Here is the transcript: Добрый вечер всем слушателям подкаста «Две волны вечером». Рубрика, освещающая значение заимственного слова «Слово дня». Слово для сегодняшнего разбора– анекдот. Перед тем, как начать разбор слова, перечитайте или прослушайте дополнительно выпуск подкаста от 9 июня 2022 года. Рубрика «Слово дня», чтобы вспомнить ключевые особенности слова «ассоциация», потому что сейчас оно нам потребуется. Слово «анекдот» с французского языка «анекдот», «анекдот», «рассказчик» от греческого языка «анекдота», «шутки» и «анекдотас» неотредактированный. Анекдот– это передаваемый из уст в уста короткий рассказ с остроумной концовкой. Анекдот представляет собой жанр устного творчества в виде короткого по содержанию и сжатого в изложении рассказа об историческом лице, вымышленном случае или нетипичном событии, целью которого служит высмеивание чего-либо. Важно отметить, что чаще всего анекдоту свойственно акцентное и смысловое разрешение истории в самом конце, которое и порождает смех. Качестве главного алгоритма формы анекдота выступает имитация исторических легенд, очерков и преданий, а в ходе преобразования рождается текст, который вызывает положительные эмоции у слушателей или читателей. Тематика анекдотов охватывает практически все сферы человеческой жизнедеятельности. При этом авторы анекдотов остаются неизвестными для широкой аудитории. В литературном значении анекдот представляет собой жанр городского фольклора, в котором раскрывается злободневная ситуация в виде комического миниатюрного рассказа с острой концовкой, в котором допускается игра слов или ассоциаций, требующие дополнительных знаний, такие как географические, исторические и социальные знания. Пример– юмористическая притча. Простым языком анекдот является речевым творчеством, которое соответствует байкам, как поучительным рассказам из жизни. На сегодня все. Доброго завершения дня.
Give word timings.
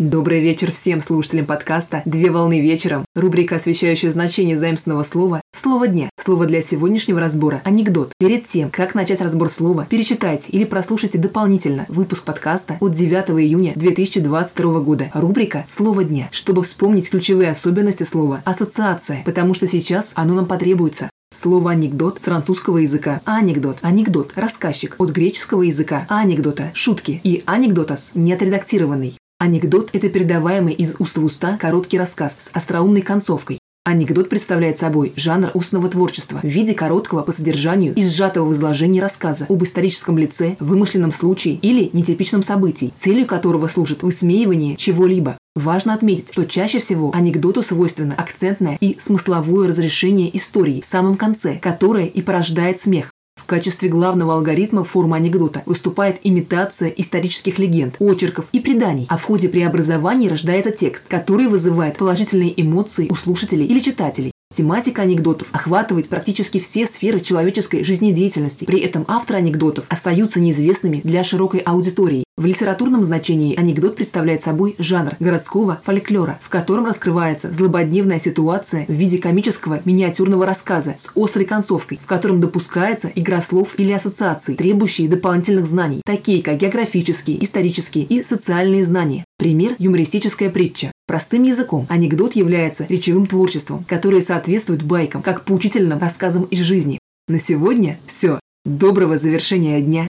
Добрый 0.00 0.40
вечер 0.40 0.72
всем 0.72 1.02
слушателям 1.02 1.44
подкаста 1.44 2.00
«Две 2.06 2.30
волны 2.30 2.58
вечером». 2.58 3.04
Рубрика, 3.14 3.56
освещающая 3.56 4.10
значение 4.10 4.56
заимственного 4.56 5.02
слова 5.02 5.42
«Слово 5.54 5.88
дня». 5.88 6.08
Слово 6.18 6.46
для 6.46 6.62
сегодняшнего 6.62 7.20
разбора– 7.20 7.60
анекдот. 7.66 8.14
Перед 8.18 8.46
тем, 8.46 8.70
как 8.70 8.94
начать 8.94 9.20
разбор 9.20 9.50
слова, 9.50 9.86
перечитайте 9.90 10.52
или 10.52 10.64
прослушайте 10.64 11.18
дополнительно 11.18 11.84
выпуск 11.90 12.24
подкаста 12.24 12.78
от 12.80 12.92
9 12.92 13.28
июня 13.42 13.74
2022 13.76 14.80
года. 14.80 15.10
Рубрика 15.12 15.66
«Слово 15.68 16.02
дня», 16.04 16.30
чтобы 16.32 16.62
вспомнить 16.62 17.10
ключевые 17.10 17.50
особенности 17.50 18.04
слова 18.04 18.40
«ассоциация», 18.46 19.22
потому 19.26 19.52
что 19.52 19.66
сейчас 19.66 20.12
оно 20.14 20.34
нам 20.34 20.46
потребуется. 20.46 21.10
Слово 21.30 21.72
«анекдот» 21.72 22.22
с 22.22 22.24
французского 22.24 22.78
языка 22.78 23.20
«анекдот», 23.26 23.76
«анекдот», 23.82 24.32
«рассказчик» 24.34 24.94
от 24.96 25.10
греческого 25.10 25.60
языка 25.60 26.06
«анекдота», 26.08 26.70
«шутки» 26.72 27.20
и 27.22 27.42
«анекдотас» 27.44 28.12
неотредактированный. 28.14 29.19
Анекдот– 29.40 29.88
это 29.94 30.10
передаваемый 30.10 30.74
из 30.74 30.96
уст 30.98 31.16
в 31.16 31.24
уста 31.24 31.56
короткий 31.56 31.98
рассказ 31.98 32.36
с 32.38 32.50
остроумной 32.52 33.00
концовкой. 33.00 33.58
Анекдот 33.86 34.28
представляет 34.28 34.76
собой 34.76 35.14
жанр 35.16 35.50
устного 35.54 35.88
творчества 35.88 36.40
в 36.42 36.46
виде 36.46 36.74
короткого 36.74 37.22
по 37.22 37.32
содержанию 37.32 37.94
и 37.94 38.04
сжатого 38.04 38.44
в 38.44 38.52
изложении 38.52 39.00
рассказа 39.00 39.46
об 39.48 39.64
историческом 39.64 40.18
лице, 40.18 40.58
вымышленном 40.60 41.10
случае 41.10 41.54
или 41.54 41.88
нетипичном 41.94 42.42
событии, 42.42 42.92
целью 42.94 43.24
которого 43.26 43.66
служит 43.66 44.02
высмеивание 44.02 44.76
чего-либо. 44.76 45.38
Важно 45.54 45.94
отметить, 45.94 46.28
что 46.32 46.44
чаще 46.44 46.78
всего 46.78 47.10
анекдоту 47.14 47.62
свойственно 47.62 48.14
акцентное 48.18 48.76
и 48.78 48.98
смысловое 49.00 49.68
разрешение 49.68 50.36
истории 50.36 50.82
в 50.82 50.84
самом 50.84 51.14
конце, 51.14 51.56
которое 51.56 52.04
и 52.04 52.20
порождает 52.20 52.78
смех. 52.78 53.09
Качестве 53.50 53.88
главного 53.88 54.34
алгоритма 54.34 54.84
формы 54.84 55.16
анекдота 55.16 55.64
выступает 55.66 56.20
имитация 56.22 56.88
исторических 56.90 57.58
легенд, 57.58 57.96
очерков 57.98 58.46
и 58.52 58.60
преданий, 58.60 59.06
а 59.08 59.16
в 59.16 59.24
ходе 59.24 59.48
преобразования 59.48 60.28
рождается 60.28 60.70
текст, 60.70 61.02
который 61.08 61.48
вызывает 61.48 61.98
положительные 61.98 62.54
эмоции 62.62 63.08
у 63.10 63.16
слушателей 63.16 63.66
или 63.66 63.80
читателей. 63.80 64.30
Тематика 64.54 65.02
анекдотов 65.02 65.48
охватывает 65.50 66.08
практически 66.08 66.60
все 66.60 66.86
сферы 66.86 67.18
человеческой 67.18 67.82
жизнедеятельности. 67.82 68.66
При 68.66 68.78
этом 68.78 69.04
авторы 69.08 69.40
анекдотов 69.40 69.84
остаются 69.88 70.38
неизвестными 70.38 71.00
для 71.02 71.24
широкой 71.24 71.58
аудитории. 71.58 72.22
В 72.40 72.46
литературном 72.46 73.04
значении 73.04 73.54
анекдот 73.54 73.96
представляет 73.96 74.40
собой 74.40 74.74
жанр 74.78 75.14
городского 75.20 75.78
фольклора, 75.84 76.38
в 76.40 76.48
котором 76.48 76.86
раскрывается 76.86 77.52
злободневная 77.52 78.18
ситуация 78.18 78.86
в 78.86 78.92
виде 78.92 79.18
комического 79.18 79.82
миниатюрного 79.84 80.46
рассказа 80.46 80.94
с 80.96 81.10
острой 81.14 81.44
концовкой, 81.44 81.98
в 82.00 82.06
котором 82.06 82.40
допускается 82.40 83.12
игра 83.14 83.42
слов 83.42 83.74
или 83.76 83.92
ассоциаций, 83.92 84.54
требующие 84.54 85.06
дополнительных 85.06 85.66
знаний, 85.66 86.00
такие 86.06 86.42
как 86.42 86.56
географические, 86.56 87.44
исторические 87.44 88.04
и 88.04 88.22
социальные 88.22 88.86
знания. 88.86 89.26
Пример– 89.36 89.74
юмористическая 89.78 90.48
притча. 90.48 90.92
Простым 91.06 91.42
языком 91.42 91.84
анекдот 91.90 92.36
является 92.36 92.86
речевым 92.88 93.26
творчеством, 93.26 93.84
которое 93.86 94.22
соответствует 94.22 94.82
байкам, 94.82 95.20
как 95.20 95.44
поучительным 95.44 95.98
рассказам 95.98 96.44
из 96.44 96.60
жизни. 96.60 97.00
На 97.28 97.38
сегодня 97.38 98.00
все. 98.06 98.40
Доброго 98.64 99.18
завершения 99.18 99.82
дня. 99.82 100.09